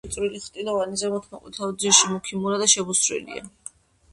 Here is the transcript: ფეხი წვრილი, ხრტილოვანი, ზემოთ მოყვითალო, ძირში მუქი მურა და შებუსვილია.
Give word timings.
ფეხი 0.03 0.09
წვრილი, 0.13 0.37
ხრტილოვანი, 0.45 0.97
ზემოთ 1.01 1.27
მოყვითალო, 1.33 1.69
ძირში 1.83 2.09
მუქი 2.15 2.41
მურა 2.41 2.59
და 2.63 2.71
შებუსვილია. 2.75 3.45